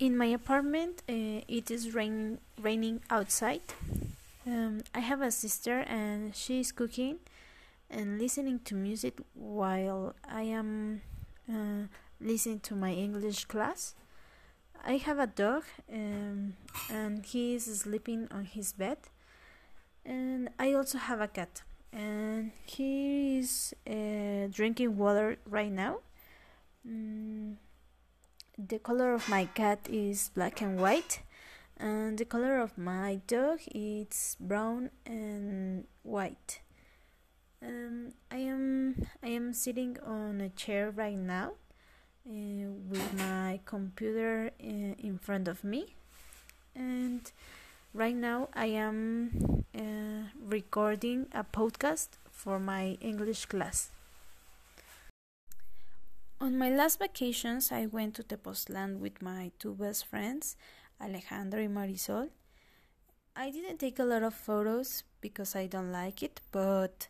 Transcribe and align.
In 0.00 0.16
my 0.16 0.32
apartment, 0.32 1.02
uh, 1.10 1.44
it 1.46 1.70
is 1.70 1.94
rain, 1.94 2.38
raining 2.58 3.02
outside. 3.10 3.60
Um, 4.46 4.80
I 4.94 5.00
have 5.00 5.20
a 5.20 5.30
sister, 5.30 5.80
and 5.80 6.34
she 6.34 6.60
is 6.60 6.72
cooking 6.72 7.18
and 7.90 8.18
listening 8.18 8.60
to 8.60 8.74
music 8.74 9.18
while 9.34 10.14
I 10.26 10.44
am 10.44 11.02
uh, 11.52 11.84
listening 12.18 12.60
to 12.60 12.74
my 12.74 12.92
English 12.92 13.44
class. 13.44 13.94
I 14.82 14.96
have 14.96 15.18
a 15.18 15.26
dog, 15.26 15.64
um, 15.92 16.54
and 16.90 17.22
he 17.22 17.56
is 17.56 17.66
sleeping 17.66 18.26
on 18.30 18.46
his 18.46 18.72
bed. 18.72 18.96
And 20.06 20.48
I 20.58 20.72
also 20.72 20.96
have 20.96 21.20
a 21.20 21.28
cat, 21.28 21.60
and 21.92 22.52
he 22.64 23.36
is 23.40 23.74
uh, 23.86 24.48
drinking 24.50 24.96
water 24.96 25.36
right 25.44 25.70
now. 25.70 25.98
Mm, 26.88 27.56
the 28.68 28.78
color 28.78 29.12
of 29.14 29.28
my 29.28 29.46
cat 29.46 29.80
is 29.88 30.30
black 30.34 30.60
and 30.60 30.80
white, 30.80 31.20
and 31.78 32.18
the 32.18 32.24
color 32.24 32.58
of 32.58 32.76
my 32.76 33.20
dog 33.26 33.60
is 33.74 34.36
brown 34.40 34.90
and 35.06 35.86
white. 36.02 36.60
Um, 37.62 38.12
I 38.30 38.38
am 38.38 39.06
I 39.22 39.28
am 39.28 39.52
sitting 39.52 39.98
on 40.04 40.40
a 40.40 40.48
chair 40.50 40.90
right 40.90 41.16
now 41.16 41.52
uh, 42.28 42.68
with 42.88 43.14
my 43.14 43.60
computer 43.64 44.50
uh, 44.62 44.94
in 44.98 45.18
front 45.20 45.48
of 45.48 45.62
me, 45.64 45.94
and 46.74 47.30
right 47.94 48.16
now 48.16 48.48
I 48.54 48.66
am 48.66 49.64
uh, 49.76 50.28
recording 50.42 51.26
a 51.32 51.44
podcast 51.44 52.08
for 52.30 52.58
my 52.58 52.96
English 53.00 53.46
class. 53.46 53.90
On 56.42 56.56
my 56.56 56.70
last 56.70 56.98
vacations, 56.98 57.70
I 57.70 57.84
went 57.84 58.14
to 58.14 58.22
Tepoztlan 58.22 58.98
with 58.98 59.20
my 59.20 59.52
two 59.58 59.74
best 59.74 60.06
friends, 60.06 60.56
Alejandro 60.98 61.60
and 61.60 61.76
Marisol. 61.76 62.30
I 63.36 63.50
didn't 63.50 63.76
take 63.76 63.98
a 63.98 64.04
lot 64.04 64.22
of 64.22 64.32
photos 64.32 65.04
because 65.20 65.54
I 65.54 65.66
don't 65.66 65.92
like 65.92 66.22
it, 66.22 66.40
but 66.50 67.08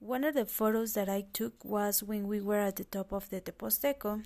one 0.00 0.24
of 0.24 0.34
the 0.34 0.46
photos 0.46 0.94
that 0.94 1.08
I 1.08 1.26
took 1.32 1.64
was 1.64 2.02
when 2.02 2.26
we 2.26 2.40
were 2.40 2.58
at 2.58 2.74
the 2.74 2.82
top 2.82 3.12
of 3.12 3.30
the 3.30 3.40
Tepozteco. 3.40 4.24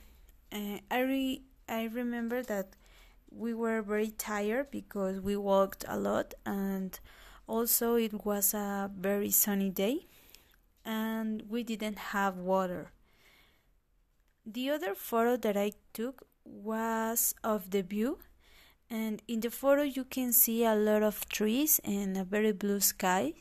Uh, 0.50 0.78
I 0.90 1.00
re- 1.00 1.42
I 1.68 1.84
remember 1.84 2.42
that 2.44 2.76
we 3.30 3.52
were 3.52 3.82
very 3.82 4.10
tired 4.10 4.70
because 4.70 5.20
we 5.20 5.36
walked 5.36 5.84
a 5.86 5.98
lot 5.98 6.32
and 6.46 6.98
also 7.46 7.96
it 7.96 8.24
was 8.24 8.54
a 8.54 8.90
very 8.96 9.30
sunny 9.30 9.68
day 9.68 10.06
and 10.82 11.42
we 11.50 11.62
didn't 11.62 11.98
have 11.98 12.38
water. 12.38 12.92
The 14.50 14.70
other 14.70 14.94
photo 14.94 15.36
that 15.36 15.58
I 15.58 15.72
took 15.92 16.26
was 16.42 17.34
of 17.44 17.70
the 17.70 17.82
view, 17.82 18.18
and 18.88 19.20
in 19.28 19.40
the 19.40 19.50
photo 19.50 19.82
you 19.82 20.04
can 20.04 20.32
see 20.32 20.64
a 20.64 20.74
lot 20.74 21.02
of 21.02 21.28
trees 21.28 21.82
and 21.84 22.16
a 22.16 22.24
very 22.24 22.52
blue 22.52 22.80
sky, 22.80 23.34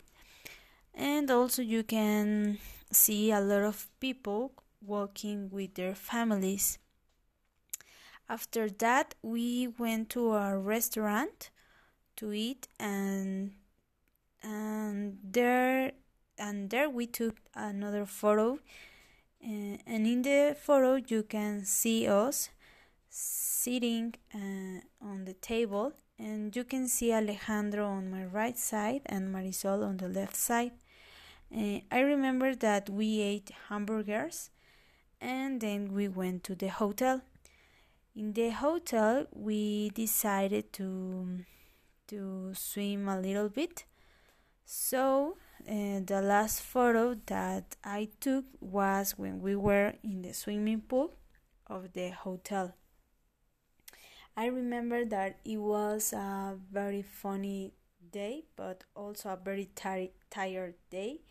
and 0.93 1.31
also 1.31 1.61
you 1.61 1.83
can 1.83 2.57
see 2.91 3.31
a 3.31 3.39
lot 3.39 3.63
of 3.63 3.87
people 4.01 4.51
walking 4.81 5.49
with 5.49 5.75
their 5.75 5.95
families. 5.95 6.77
After 8.27 8.69
that, 8.69 9.15
we 9.21 9.69
went 9.79 10.09
to 10.09 10.33
a 10.33 10.57
restaurant 10.57 11.51
to 12.17 12.33
eat, 12.33 12.67
and 12.81 13.53
and 14.43 15.19
there 15.23 15.93
and 16.37 16.69
there 16.69 16.89
we 16.89 17.07
took 17.07 17.37
another 17.55 18.05
photo 18.05 18.59
and 19.97 20.05
in 20.05 20.21
the 20.21 20.55
photo 20.55 21.01
you 21.07 21.23
can 21.23 21.65
see 21.65 22.07
us 22.07 22.49
sitting 23.09 24.13
uh, 24.31 24.77
on 25.03 25.25
the 25.25 25.33
table 25.33 25.91
and 26.19 26.55
you 26.55 26.63
can 26.63 26.87
see 26.87 27.11
Alejandro 27.11 27.87
on 27.87 28.11
my 28.11 28.23
right 28.25 28.59
side 28.59 29.01
and 29.07 29.33
Marisol 29.33 29.83
on 29.83 29.97
the 29.97 30.07
left 30.07 30.35
side. 30.35 30.73
Uh, 31.51 31.79
I 31.91 32.01
remember 32.01 32.53
that 32.53 32.91
we 32.91 33.21
ate 33.21 33.49
hamburgers 33.69 34.51
and 35.19 35.61
then 35.61 35.91
we 35.95 36.07
went 36.07 36.43
to 36.43 36.53
the 36.53 36.67
hotel. 36.67 37.21
In 38.15 38.33
the 38.33 38.49
hotel, 38.51 39.25
we 39.33 39.89
decided 39.89 40.73
to 40.73 41.39
to 42.09 42.51
swim 42.53 43.09
a 43.09 43.19
little 43.19 43.49
bit. 43.49 43.85
So 44.67 45.37
uh, 45.67 45.99
the 46.05 46.21
last 46.23 46.61
photo 46.61 47.15
that 47.25 47.75
I 47.83 48.09
took 48.19 48.45
was 48.61 49.17
when 49.17 49.41
we 49.41 49.55
were 49.55 49.95
in 50.03 50.21
the 50.21 50.33
swimming 50.33 50.81
pool 50.81 51.15
of 51.67 51.93
the 51.93 52.09
hotel. 52.11 52.75
I 54.35 54.45
remember 54.47 55.03
that 55.05 55.39
it 55.43 55.57
was 55.57 56.13
a 56.13 56.57
very 56.71 57.01
funny 57.01 57.73
day, 58.11 58.45
but 58.55 58.83
also 58.95 59.29
a 59.29 59.35
very 59.37 59.69
tar- 59.75 60.13
tired 60.29 60.75
day, 60.89 61.21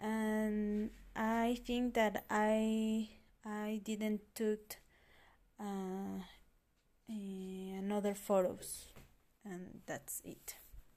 and 0.00 0.90
I 1.16 1.58
think 1.66 1.94
that 1.94 2.24
I 2.30 3.10
I 3.44 3.80
didn't 3.84 4.22
took 4.34 4.76
uh, 5.60 6.20
uh, 7.10 7.78
another 7.78 8.14
photos, 8.14 8.86
and 9.44 9.80
that's 9.86 10.22
it. 10.24 10.56